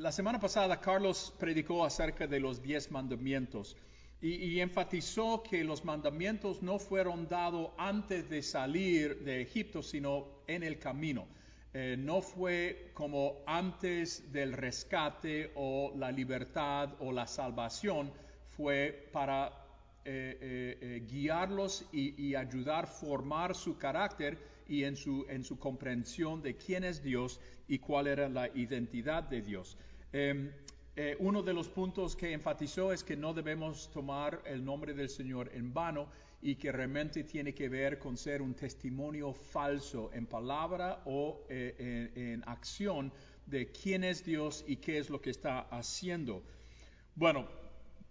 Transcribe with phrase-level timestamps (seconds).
[0.00, 3.76] la semana pasada Carlos predicó acerca de los diez mandamientos
[4.22, 10.62] y, enfatizó que los mandamientos no fueron dados antes de salir de Egipto, sino en
[10.62, 11.26] el camino.
[11.72, 18.12] Eh, no fue como antes del rescate o la libertad o la salvación,
[18.56, 19.48] fue para
[20.04, 24.38] eh, eh, guiarlos y, ayudar a formar su carácter
[24.68, 29.40] y su, en su comprensión de quién es Dios y cuál era la identidad de
[29.40, 29.78] Dios.
[30.12, 30.50] Em,
[30.96, 35.08] eh, uno de los puntos que enfatizó es que no debemos tomar el nombre del
[35.08, 36.08] Señor en vano
[36.42, 42.10] y que realmente tiene que ver con ser un testimonio falso en palabra o eh,
[42.16, 43.12] en, en, acción
[43.46, 46.42] de quién es Dios y qué es lo que está haciendo.
[47.14, 47.46] Bueno,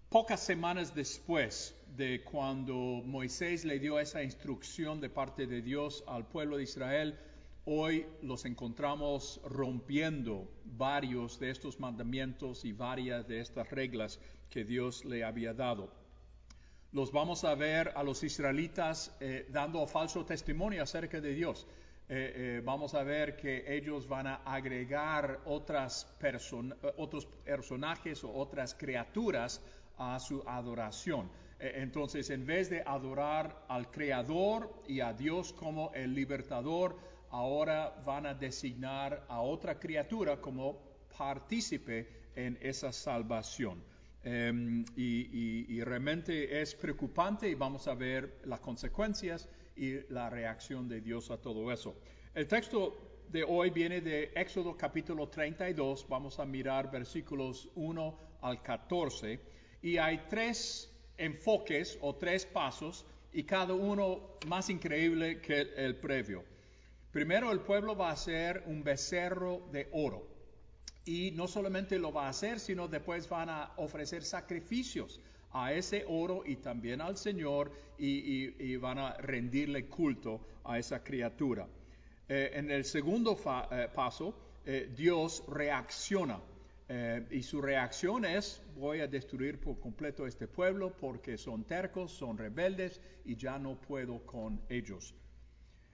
[0.10, 2.74] pocas semanas después de cuando
[3.06, 7.20] Moisés le dio esa instrucción de parte de Dios al pueblo de Israel,
[7.66, 14.20] hoy los encontramos rompiendo varios de estos mandamientos y varias de estas reglas
[14.50, 15.90] que Dios le había dado
[16.92, 21.68] los vamos a ver a los israelitas eh, dando falso testimonio acerca de Dios.
[22.08, 26.08] Eh, eh, vamos a ver que ellos van a agregar otras
[26.98, 29.62] otros personajes o otras criaturas
[29.98, 31.30] a su adoración.
[31.60, 36.98] entonces, en vez de adorar al Creador y a Dios como el libertador,
[37.32, 40.80] ahora van a designar a otra criatura como
[41.18, 43.84] partícipe en esa salvación.
[44.26, 50.90] Um, y, y, realmente es preocupante y vamos a ver las consecuencias y la reacción
[50.90, 51.96] de Dios a todo eso.
[52.36, 58.62] El texto de hoy viene de Éxodo capítulo 32, vamos a mirar versículos 1 al
[58.62, 59.40] 14
[59.82, 66.44] y hay tres enfoques o tres pasos y cada uno más increíble que el previo.
[67.12, 70.28] Primero el pueblo va a hacer un becerro de oro
[71.06, 75.20] y no solamente lo va a hacer, sino después van a ofrecer sacrificios
[75.52, 81.68] a ese oro y también al Señor y, van a rendirle culto a esa criatura.
[82.28, 83.36] Eh, en el segundo
[83.72, 86.40] eh, paso, eh, Dios reacciona
[87.30, 92.36] y su reacción es voy a destruir por completo este pueblo porque son tercos, son
[92.36, 95.14] rebeldes y ya no puedo con ellos.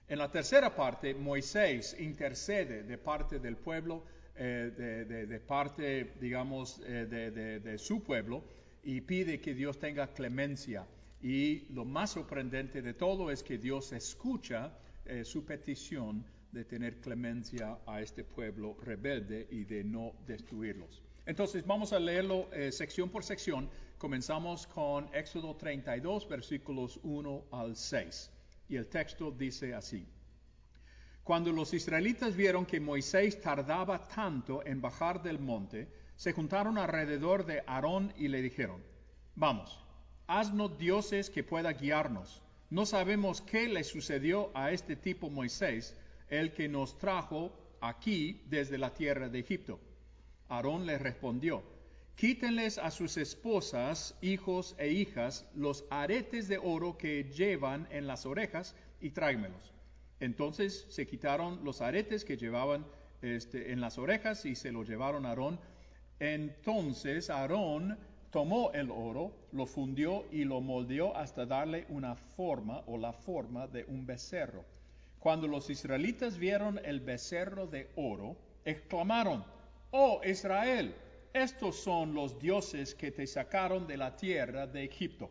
[0.08, 4.04] En la tercera parte, Moisés intercede de parte del pueblo
[4.38, 8.44] eh, de, parte, digamos, eh, de, su pueblo
[8.84, 10.86] y pide que Dios tenga clemencia.
[11.22, 17.00] Y lo más sorprendente de todo es que Dios escucha eh, su petición de tener
[17.00, 21.02] clemencia a este pueblo rebelde y de no destruirlos.
[21.24, 23.68] Entonces vamos a leerlo sección por sección.
[23.98, 28.30] Comenzamos con Éxodo 32, versículos 1 al 6.
[28.68, 30.06] Y el texto dice así.
[31.22, 37.44] Cuando los israelitas vieron que Moisés tardaba tanto en bajar del monte, se juntaron alrededor
[37.44, 38.82] de Aarón y le dijeron,
[39.34, 39.78] vamos,
[40.26, 42.42] haznos dioses que pueda guiarnos.
[42.70, 45.96] No sabemos qué le sucedió a este tipo Moisés,
[46.28, 49.80] el que nos trajo aquí desde la tierra de Egipto.
[50.48, 51.62] Aarón le respondió,
[52.16, 58.24] quítenles a sus esposas, hijos e hijas los aretes de oro que llevan en las
[58.24, 59.74] orejas y tráimelos.
[60.18, 62.86] Entonces se quitaron los aretes que llevaban
[63.20, 65.60] este, en las orejas y se lo llevaron a Aarón.
[66.18, 67.98] Entonces Aarón
[68.30, 73.66] tomó el oro, lo fundió y lo moldeó hasta darle una forma o la forma
[73.66, 74.64] de un becerro.
[75.18, 79.44] Cuando los israelitas vieron el becerro de oro, exclamaron,
[79.90, 80.94] Oh Israel,
[81.42, 85.30] estos son los dioses que te sacaron de la tierra de Egipto.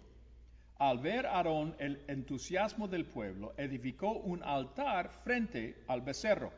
[0.77, 6.51] Al ver Aarón el entusiasmo del pueblo, edificó un altar frente al becerro.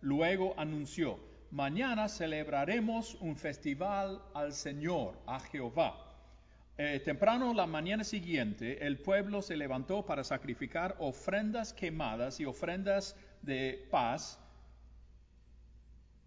[0.00, 1.18] Luego anunció,
[1.50, 6.04] mañana celebraremos un festival al Señor, a Jehová.
[6.76, 13.16] Eh, temprano la mañana siguiente, el pueblo se levantó para sacrificar ofrendas quemadas y ofrendas
[13.42, 14.40] de paz.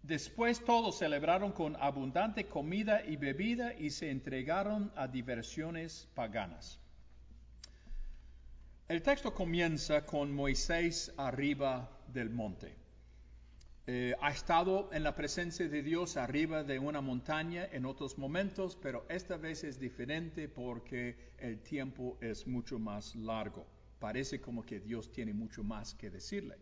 [0.08, 6.80] Después todos celebraron con abundante comida y bebida y se entregaron a diversiones paganas.
[8.88, 12.74] El texto comienza con Moisés arriba del monte.
[13.86, 18.78] Eh, ha estado en la presencia de Dios arriba de una montaña en otros momentos,
[18.80, 23.66] pero esta vez es diferente porque el tiempo es mucho más largo.
[23.98, 26.56] Parece como que Dios tiene mucho más que decirle.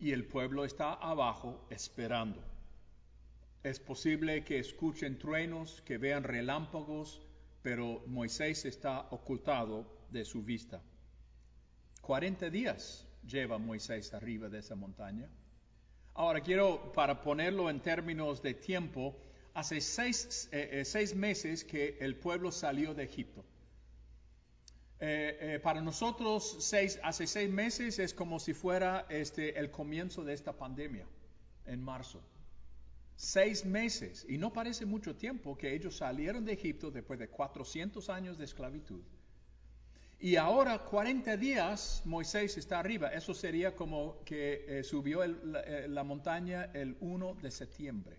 [0.00, 2.42] Y el pueblo está abajo esperando.
[3.62, 7.20] Es posible que escuchen truenos, que vean relámpagos,
[7.62, 10.80] pero Moisés está ocultado de su vista.
[12.00, 15.28] 40 días lleva Moisés arriba de esa montaña.
[16.14, 19.14] Ahora quiero, para ponerlo en términos de tiempo,
[19.52, 23.44] hace seis, eh, seis meses que el pueblo salió de Egipto.
[25.62, 30.52] Para nosotros, seis, hace seis meses es como si fuera este, el comienzo de esta
[30.52, 31.06] pandemia,
[31.66, 32.22] en marzo.
[33.16, 38.08] Seis meses, y no parece mucho tiempo que ellos salieron de Egipto después de 400
[38.10, 39.02] años de esclavitud.
[40.22, 43.08] Y ahora 40 días Moisés está arriba.
[43.08, 48.18] Eso sería como que eh, subió eh, la, montaña el 1 de septiembre.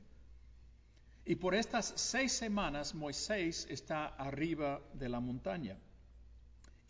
[1.26, 5.78] Y por estas seis semanas Moisés está arriba de la montaña.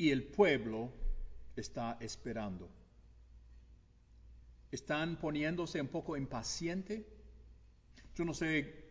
[0.01, 0.89] Y el pueblo
[1.55, 2.67] está esperando.
[4.71, 7.05] Están poniéndose un poco impaciente.
[8.15, 8.83] Yo no sé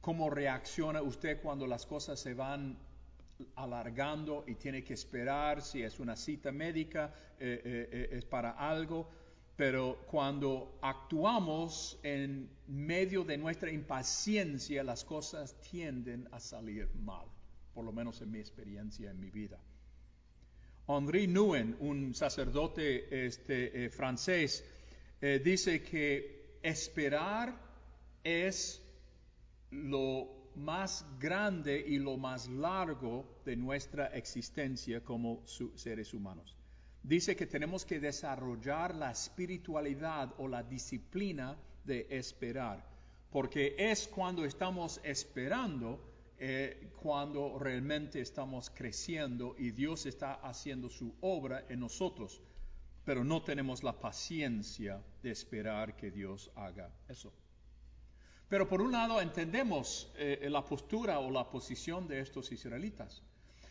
[0.00, 2.76] cómo reacciona usted cuando las cosas se van
[3.54, 8.50] alargando y tiene que esperar si es una cita médica, eh, eh, eh, es para
[8.50, 9.08] algo,
[9.54, 17.28] pero cuando actuamos en medio de nuestra impaciencia, las cosas tienden a salir mal,
[17.72, 19.60] por lo menos en mi experiencia en mi vida.
[20.88, 24.64] Henri Nouwen, un sacerdote este, francés,
[25.20, 27.54] dice que esperar
[28.22, 28.82] es
[29.70, 35.42] lo más grande y lo más largo de nuestra existencia como
[35.74, 36.56] seres humanos.
[37.02, 42.84] Dice que tenemos que desarrollar la espiritualidad o la disciplina de esperar,
[43.30, 46.00] porque es cuando estamos esperando
[46.38, 52.42] eh, cuando realmente estamos creciendo y Dios está haciendo su obra en nosotros,
[53.04, 57.32] pero no tenemos la paciencia de esperar que Dios haga eso.
[58.48, 63.22] Pero por un lado entendemos eh, la postura o la posición de estos israelitas.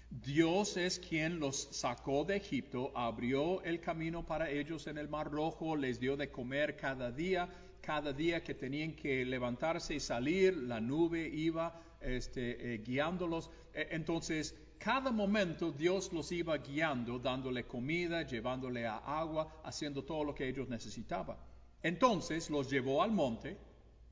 [0.10, 5.32] Dios es quien los sacó de Egipto, abrió el camino para ellos en el Mar
[5.32, 7.50] Rojo, les dio de comer cada día,
[7.86, 13.52] cada día que tenían que levantarse y salir, la nube iba este, eh, guiándolos.
[13.74, 20.34] E, entonces, cada momento Dios los iba guiando, dándole comida, llevándole agua, haciendo todo lo
[20.34, 21.38] que ellos necesitaban.
[21.84, 23.56] Entonces los llevó al monte,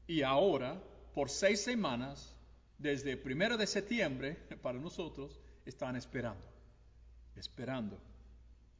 [0.06, 0.80] y ahora,
[1.16, 2.36] por seis semanas,
[2.78, 6.46] desde el primero de septiembre, para nosotros, están esperando,
[7.36, 7.98] esperando,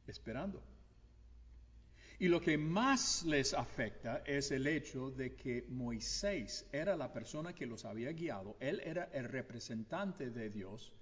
[0.06, 0.62] esperando.
[2.18, 7.54] Y lo que más les afecta es el hecho de que Moisés era la persona
[7.54, 10.92] que los había guiado, él era el representante de Dios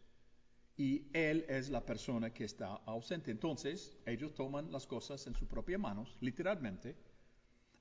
[0.76, 3.30] y él es la persona que está ausente.
[3.30, 6.96] Entonces, ellos toman las cosas en sus propias manos, literalmente,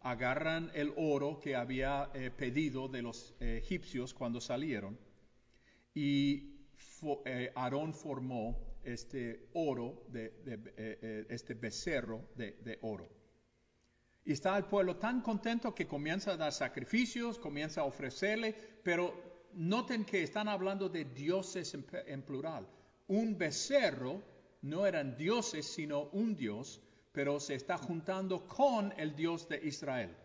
[0.02, 4.98] agarran el oro que había eh, pedido de los eh, egipcios cuando salieron
[5.94, 6.68] y
[7.26, 10.04] eh, Aarón formó este oro,
[11.30, 13.21] este becerro de, oro.
[14.24, 18.54] Y está el pueblo tan contento que comienza a dar sacrificios, comienza a ofrecerle,
[18.84, 21.76] pero noten que están hablando de dioses
[22.06, 22.68] en plural.
[23.08, 24.22] Un becerro
[24.62, 26.82] no eran dioses, sino un dios
[27.12, 30.16] pero se está juntando con el Dios de Israel.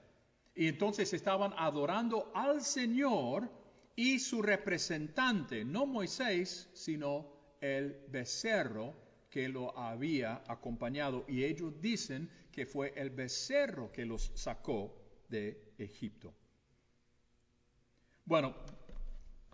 [0.55, 3.51] Y entonces estaban adorando al Señor
[3.95, 7.27] y su representante, no Moisés, sino
[7.61, 8.95] el becerro
[9.37, 11.27] que lo había acompañado.
[11.29, 14.97] Y ellos dicen que fue el becerro que los sacó
[15.29, 16.33] de Egipto.
[18.25, 18.55] Bueno,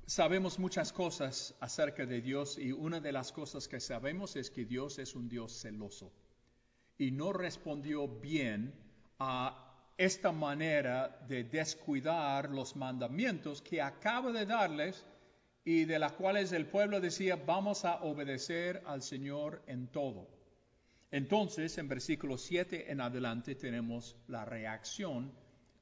[0.07, 4.65] sabemos muchas cosas acerca de Dios y una de las cosas que sabemos es que
[4.65, 6.13] Dios es un Dios celoso
[6.97, 8.73] y no respondió bien
[9.19, 15.05] a esta manera de descuidar los mandamientos que acaba de darles
[15.65, 20.29] y de las cuales el pueblo decía, vamos a obedecer al Señor en todo.
[21.11, 25.33] Entonces, en versículo 7 en adelante tenemos la reacción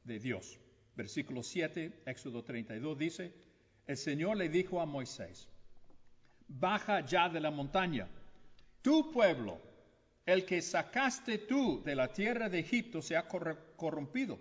[0.04, 0.58] de Dios.
[0.96, 3.32] Versículo 7, Éxodo 32 dice,
[3.86, 5.48] el Señor le dijo a Moisés,
[6.48, 8.08] baja ya de la montaña,
[8.82, 9.60] tu pueblo
[10.26, 14.38] el que sacaste tú de la tierra de Egipto se ha corrompido.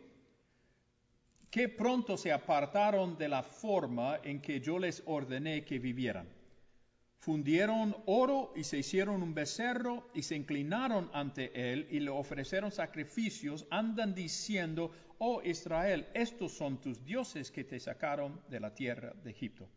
[1.50, 6.27] Que pronto se apartaron de la forma en que yo les ordené que vivieran.
[7.20, 12.72] Fundieron oro y se hicieron un becerro y se inclinaron ante él y le ofrecieron
[12.72, 13.65] sacrificios.
[13.70, 19.32] Andan diciendo, oh Israel, estos son tus dioses que te sacaron de la tierra de
[19.32, 19.68] Egipto.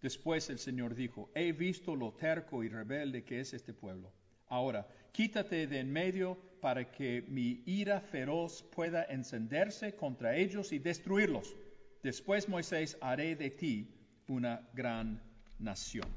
[0.00, 4.12] Después el Señor dijo, he visto lo terco y rebelde que es este pueblo.
[4.48, 10.78] Ahora, quítate de en medio para que mi ira feroz pueda encenderse contra ellos y
[10.78, 11.54] destruirlos.
[12.02, 13.88] Después, Moisés, haré de ti
[14.28, 15.20] una gran
[15.58, 16.08] nación.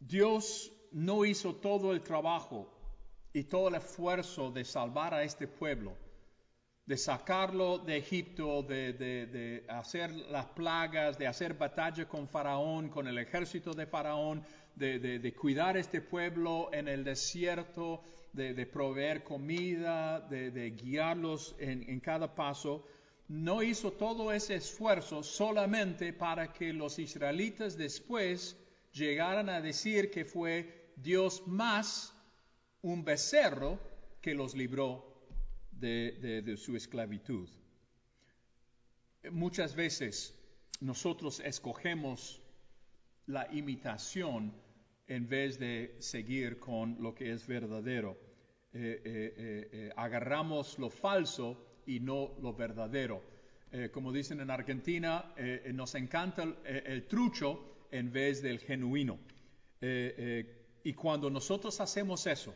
[0.00, 2.68] Dios no hizo todo el trabajo
[3.32, 5.96] y todo el esfuerzo de salvar a este pueblo
[6.84, 13.18] de sacarlo de Egipto, de, hacer las plagas, de hacer batalla con Faraón, con el
[13.18, 20.70] ejército de Faraón, de, de cuidar este pueblo en el desierto, de, proveer comida, de,
[20.70, 22.86] guiarlos en, en cada paso,
[23.28, 28.56] no hizo todo ese esfuerzo solamente para que los israelitas después
[28.92, 32.14] llegaran a decir que fue Dios más
[32.82, 33.78] un becerro
[34.20, 35.11] que los libró
[35.82, 37.48] de, su esclavitud.
[39.30, 40.34] Muchas veces
[40.80, 42.40] nosotros escogemos
[43.26, 44.52] la imitación
[45.06, 48.16] en vez de seguir con lo que es verdadero.
[48.72, 53.22] Eh, eh, eh, agarramos lo falso y no lo verdadero.
[53.92, 55.34] como dicen en Argentina,
[55.72, 59.18] nos encanta el, trucho en vez del genuino.
[60.84, 62.54] y cuando nosotros hacemos eso,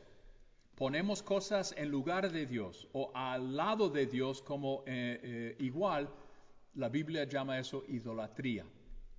[0.76, 6.08] ponemos cosas en lugar de Dios o al lado de Dios como eh, eh, igual,
[6.74, 8.64] la Biblia llama eso idolatría.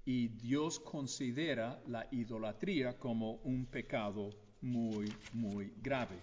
[0.06, 4.30] Y Dios considera la idolatría como un pecado
[4.62, 6.16] muy, muy grave.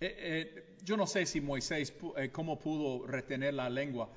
[0.00, 1.94] Eh, yo no sé si Moisés,
[2.32, 4.10] cómo pudo retener la lengua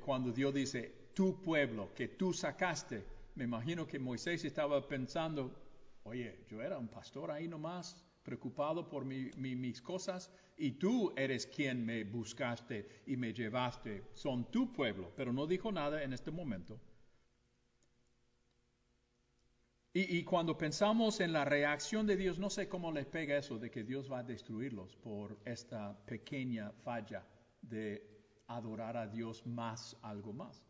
[0.00, 3.02] cuando Dios dice, tu pueblo que tú sacaste.
[3.34, 5.52] Me imagino que Moisés estaba pensando,
[6.04, 11.82] oye, yo era un pastor ahí nomás, preocupado por mis cosas y tú eres quien
[11.82, 14.04] me buscaste y me llevaste.
[14.12, 16.78] Son tu pueblo, pero no dijo nada en este momento.
[19.94, 23.58] Y, y, cuando pensamos en la reacción de Dios, no sé cómo les pega eso
[23.58, 27.26] de que Dios va a destruirlos por esta pequeña falla
[27.62, 28.06] de
[28.46, 30.67] adorar a Dios más, algo más.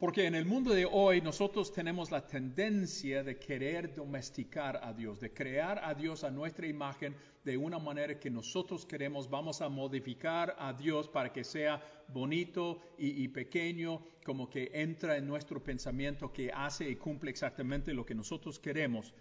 [0.00, 5.20] Porque en el mundo de hoy nosotros tenemos la tendencia de querer domesticar a Dios,
[5.20, 7.14] de crear a Dios a nuestra imagen
[7.44, 9.28] de una manera que nosotros queremos.
[9.28, 15.26] Vamos a modificar a Dios para que sea bonito y, pequeño, como que entra en
[15.26, 19.12] nuestro pensamiento, que hace y cumple exactamente lo que nosotros queremos.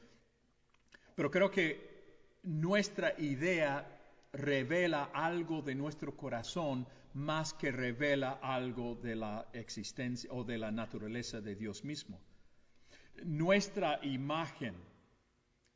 [1.14, 4.00] Pero creo que nuestra idea
[4.32, 10.72] revela algo de nuestro corazón más que revela algo de la existencia o de la
[10.72, 12.20] naturaleza de Dios mismo.
[13.24, 14.76] Nuestra imagen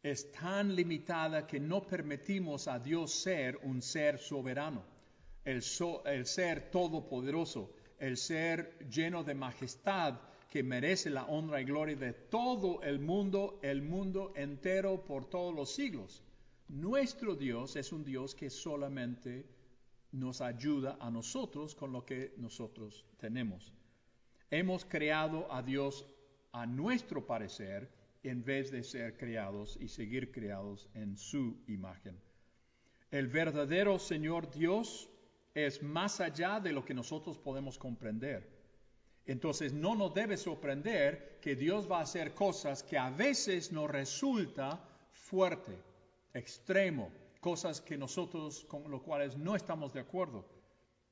[0.02, 4.84] es tan limitada que no permitimos a Dios ser un ser soberano,
[5.46, 5.62] el,
[6.06, 12.14] el ser todopoderoso, el ser lleno de majestad que merece la honra y gloria de
[12.14, 16.22] todo el mundo, el mundo entero por todos los siglos.
[16.68, 19.46] Nuestro Dios es un Dios que solamente
[20.14, 23.74] nos ayuda a nosotros con lo que nosotros tenemos.
[24.50, 26.06] Hemos creado a Dios
[26.52, 27.90] a nuestro parecer
[28.24, 32.18] en vez de ser creados y seguir creados en su imagen.
[33.12, 35.10] El verdadero Señor Dios
[35.54, 38.48] es más allá de lo que nosotros podemos comprender.
[39.26, 43.90] Entonces no nos debe sorprender que Dios va a hacer cosas que a veces nos
[43.90, 44.80] resulta
[45.12, 45.78] fuerte,
[46.34, 47.12] extremo,
[47.44, 50.48] cosas que nosotros con lo cuales no estamos de acuerdo,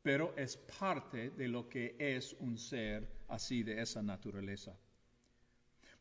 [0.01, 4.73] pero es parte de lo que es un ser así de esa naturaleza.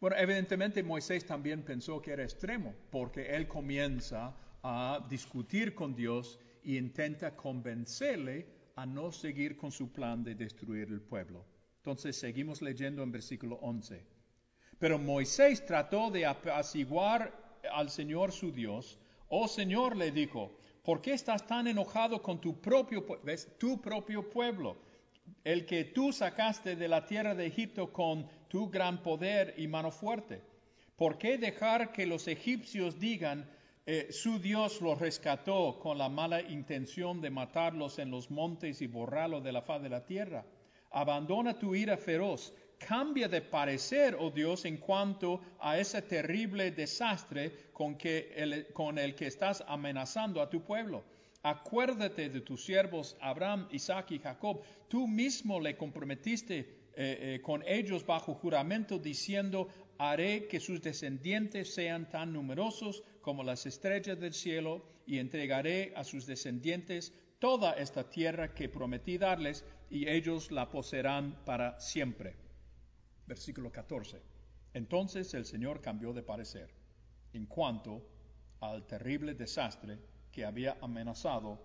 [0.01, 4.33] Bueno, evidentemente Moisés también pensó que era extremo, porque él comienza
[4.63, 8.47] a discutir con Dios e intenta convencerle
[8.77, 11.45] a no seguir con su plan de destruir el pueblo.
[11.79, 14.07] Entonces seguimos leyendo en versículo 11.
[14.79, 18.99] Pero Moisés trató de apaciguar al Señor su Dios,
[19.33, 20.51] Oh Señor, le dijo,
[20.83, 23.07] ¿por qué estás tan enojado con tu propio,
[24.29, 24.77] pueblo?
[25.45, 29.93] El que tú sacaste de la tierra de Egipto con tu gran poder y mano
[29.93, 30.43] fuerte.
[30.97, 33.49] ¿Por qué dejar que los egipcios digan,
[33.87, 38.89] eh, su Dios los rescató con la mala intención de matarlos en los montes y
[38.89, 40.45] borrarlos de la faz de la tierra?
[40.91, 47.71] Abandona tu ira feroz cambia de parecer, oh Dios, en cuanto a ese terrible desastre
[47.73, 51.05] con, que el, que estás amenazando a tu pueblo.
[51.43, 54.63] Acuérdate de tus siervos Abraham, Isaac y Jacob.
[54.89, 59.69] Tú mismo le comprometiste eh, eh, con ellos bajo juramento diciendo,
[59.99, 66.05] haré que sus descendientes sean tan numerosos como las estrellas del cielo y entregaré a
[66.05, 72.50] sus descendientes toda esta tierra que prometí darles y ellos la poseerán para siempre
[73.31, 74.21] versículo 14.
[74.75, 76.69] Entonces el Señor cambió de parecer
[77.33, 78.03] en cuanto
[78.61, 80.01] al terrible desastre
[80.33, 81.61] que había amenazado,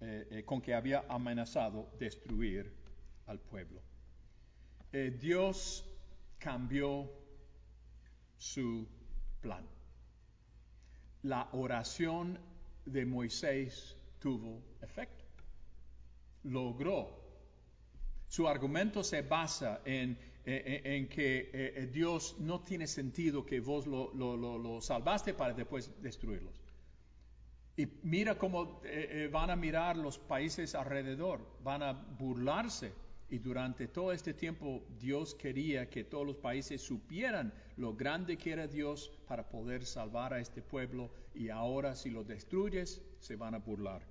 [0.00, 2.70] eh, eh, con que había amenazado destruir
[3.26, 3.80] al pueblo.
[4.92, 5.84] Eh, Dios
[6.38, 7.10] cambió
[8.36, 8.86] su
[9.40, 9.66] plan.
[11.22, 12.38] La oración
[12.84, 15.24] de Moisés tuvo efecto.
[16.44, 17.16] logró.
[18.28, 20.16] Su argumento se basa en,
[20.48, 25.90] en, en que eh, Dios no tiene sentido que vos lo, lo, salvaste para después
[26.00, 26.54] destruirlos.
[27.76, 32.92] Y mira cómo eh, eh, van a mirar los países alrededor, van a burlarse.
[33.30, 38.52] Y durante todo este tiempo Dios quería que todos los países supieran lo grande que
[38.52, 41.10] era Dios para poder salvar a este pueblo.
[41.34, 44.02] Y ahora si lo destruyes, se van a burlar.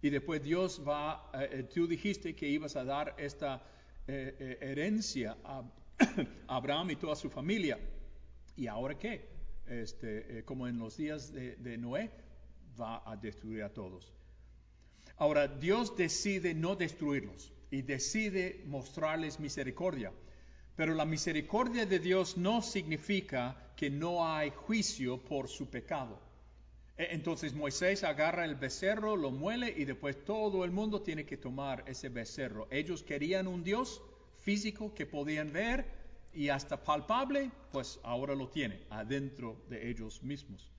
[0.00, 3.62] Y después Dios va, eh, tú dijiste que ibas a dar esta
[4.08, 5.62] eh, eh, herencia a
[6.48, 7.78] Abraham y toda su familia.
[8.56, 9.28] ¿Y ahora qué?
[9.66, 12.10] Este, como en los días de, de Noé,
[12.80, 14.12] va a destruir a todos.
[15.18, 20.12] Ahora, Dios decide no destruirlos y decide mostrarles misericordia.
[20.74, 26.18] Pero la misericordia de Dios no significa que no hay juicio por su pecado.
[26.98, 31.36] E, entonces Moisés agarra el becerro, lo muele y después todo el mundo tiene que
[31.36, 32.66] tomar ese becerro.
[32.70, 34.02] Ellos querían un Dios
[34.40, 35.86] físico que podían ver
[36.34, 40.72] y hasta palpable, pues ahora lo tiene adentro de ellos mismos.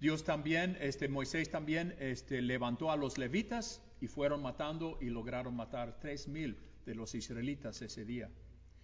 [0.00, 5.56] Dios también, este, Moisés también este, levantó a los levitas y fueron matando y lograron
[5.56, 8.30] matar tres mil de los israelitas ese día.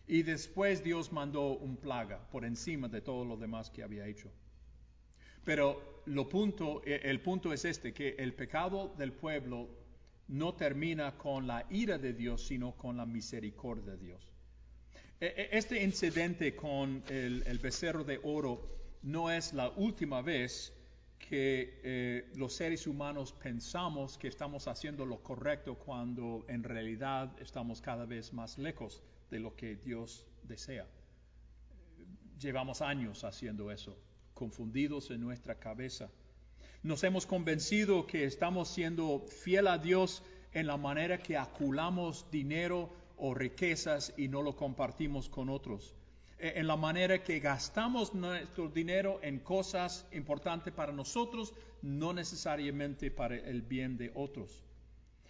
[0.06, 4.30] Y después Dios mandó un plaga por encima de todo lo demás que había hecho.
[5.44, 9.68] Pero lo punto, e, el punto es este, que el pecado del pueblo
[10.28, 14.32] no termina con la ira de Dios, sino con la misericordia de Dios.
[15.20, 20.72] E, e, este incidente con el, becerro de oro no es la última vez
[21.18, 27.80] que eh, los seres humanos pensamos que estamos haciendo lo correcto cuando en realidad estamos
[27.80, 30.86] cada vez más lejos de lo que Dios desea.
[32.38, 33.98] Llevamos años haciendo eso,
[34.40, 36.08] confundidos en nuestra cabeza.
[36.82, 40.22] Nos hemos convencido que estamos siendo fiel a Dios
[40.54, 45.94] en la manera que aculamos dinero o riquezas y no lo compartimos con otros.
[46.38, 53.10] Eh, en la manera que gastamos nuestro dinero en cosas importantes para nosotros, no necesariamente
[53.10, 54.64] para el bien de otros.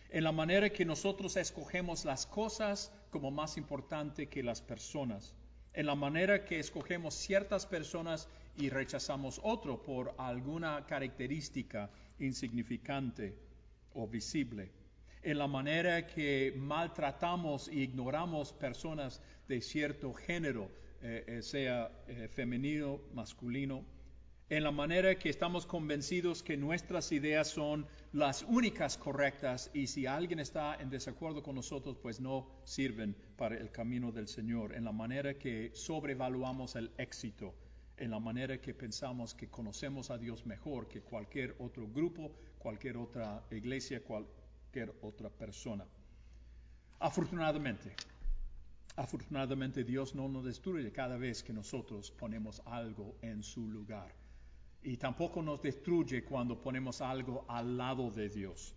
[0.09, 5.35] En la manera que nosotros escogemos las cosas como más importante que las personas.
[5.72, 13.35] En la manera que escogemos ciertas personas y rechazamos otro por alguna característica insignificante
[13.94, 14.70] o visible.
[15.22, 20.70] En la manera que maltratamos e ignoramos personas de cierto género
[21.02, 23.85] eh, eh, sea eh, femenino, masculino,
[24.50, 30.06] en la manera que estamos convencidos que nuestras ideas son las únicas correctas y si
[30.06, 34.84] alguien está en desacuerdo con nosotros, pues no sirven para el camino del Señor, en
[34.84, 37.54] la manera que sobrevaluamos el éxito,
[37.96, 42.96] en la manera que pensamos que conocemos a Dios mejor que cualquier otro grupo, cualquier
[42.96, 45.86] otra iglesia, cualquier otra persona.
[46.98, 47.94] Afortunadamente,
[48.96, 54.12] Afortunadamente Dios no nos destruye cada vez que nosotros ponemos algo en su lugar.
[54.83, 58.75] Y tampoco nos destruye cuando ponemos algo al lado de Dios.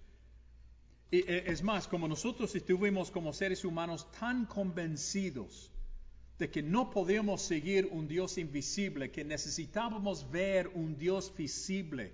[1.11, 5.71] Y, e, es más, como nosotros estuvimos como seres humanos tan convencidos
[6.37, 12.13] de que no podemos seguir un Dios invisible, que necesitábamos ver un Dios visible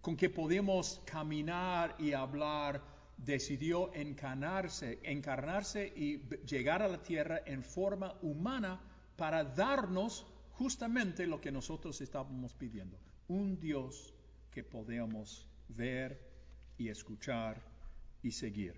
[0.00, 2.82] con que podemos caminar y hablar
[3.16, 8.80] decidió encarnarse, encarnarse y llegar a la tierra en forma humana
[9.16, 12.98] para darnos justamente lo que nosotros estábamos pidiendo,
[13.30, 14.12] un Dios
[14.50, 16.20] que podemos ver
[16.76, 17.62] y escuchar
[18.24, 18.74] y seguir.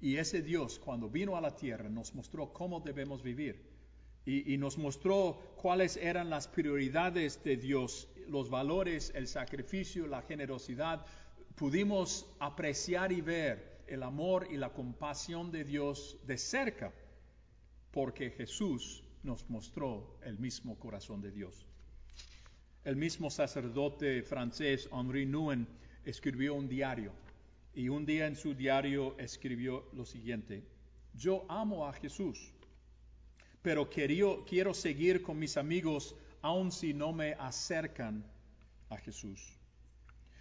[0.00, 3.60] Y ese Dios, cuando vino a la tierra, nos mostró cómo debemos vivir
[4.24, 10.22] y, y, nos mostró cuáles eran las prioridades de Dios, los valores, el sacrificio, la
[10.22, 11.04] generosidad,
[11.56, 16.92] pudimos apreciar y ver el amor y la compasión de Dios de cerca,
[17.90, 21.66] porque Jesús nos mostró el mismo corazón de Dios.
[22.84, 25.66] El mismo sacerdote francés Henri Nouwen
[26.04, 27.12] escribió un diario
[27.74, 30.62] y un día en su diario escribió lo siguiente,
[31.14, 32.52] yo amo a Jesús,
[33.62, 38.22] pero quiero, quiero seguir con mis amigos aun si no me acercan
[38.90, 39.40] a Jesús.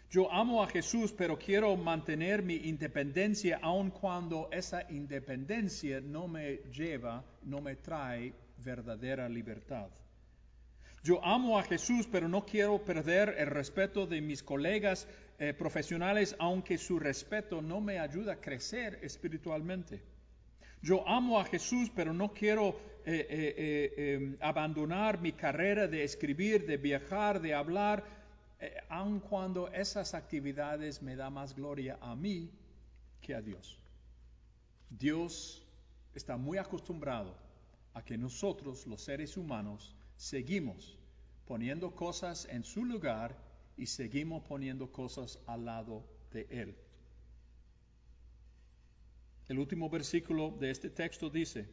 [0.09, 6.57] Yo amo a Jesús, pero quiero mantener mi independencia aun cuando esa independencia no me
[6.75, 9.89] lleva, no me trae verdadera libertad.
[11.03, 15.05] Yo amo a Jesús, pero no quiero perder el respeto de mis colegas
[15.37, 20.01] eh, profesionales, aunque su respeto no me ayuda a crecer espiritualmente.
[20.81, 26.65] Yo amo a Jesús, pero no quiero eh, eh, em, abandonar mi carrera de escribir,
[26.65, 28.05] de viajar, de hablar,
[28.87, 32.49] aun cuando esas actividades me da más gloria a mí
[33.19, 33.77] que a Dios.
[34.89, 35.67] Dios
[36.15, 37.35] está muy acostumbrado
[37.93, 40.97] a que nosotros, los seres humanos, seguimos
[41.45, 43.37] poniendo cosas en su lugar
[43.77, 46.75] y seguimos poniendo cosas al lado de Él.
[49.47, 51.67] El último versículo de este texto dice,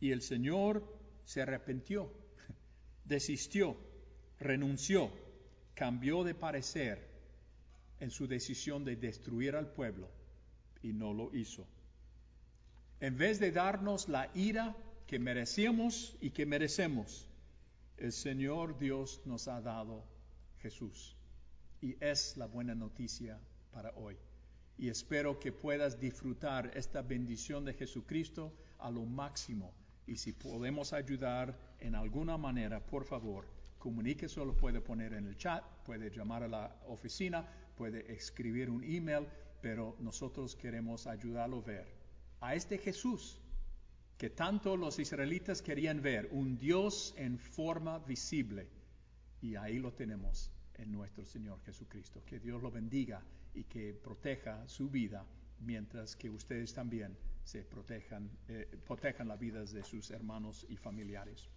[0.00, 0.86] y el Señor
[1.24, 2.12] se arrepintió,
[3.04, 3.76] desistió,
[4.38, 5.10] renunció,
[5.74, 7.08] cambió de parecer
[8.00, 10.08] en su decisión de destruir al pueblo
[10.82, 11.66] y no lo hizo.
[13.00, 17.28] En vez de darnos la ira que merecíamos y que merecemos,
[17.96, 20.04] el Señor Dios nos ha dado
[20.58, 21.16] Jesús.
[21.80, 23.40] Y es la buena noticia
[23.72, 24.16] para hoy.
[24.76, 29.72] Y espero que puedas disfrutar esta bendición de Jesucristo a lo máximo.
[30.06, 33.46] Y si podemos ayudar en alguna manera, por favor,
[33.78, 38.82] comuníquese, lo puede poner en el chat, puede llamar a la oficina, puede escribir un
[38.82, 39.26] email,
[39.60, 42.04] pero nosotros queremos ayudarlo a ver
[42.40, 43.40] a este Jesús
[44.24, 48.66] que tanto los israelitas querían ver, un Dios en forma visible.
[49.42, 52.22] Y ahí lo tenemos en nuestro Señor Jesucristo.
[52.24, 55.26] Que Dios lo bendiga y que proteja su vida,
[55.60, 61.50] mientras que ustedes también se protejan, eh, protejan las vidas de sus hermanos y familiares.